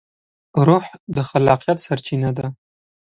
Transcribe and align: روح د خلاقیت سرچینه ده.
روح 0.67 0.85
د 1.15 1.17
خلاقیت 1.29 1.77
سرچینه 1.85 2.29
ده. 2.37 2.45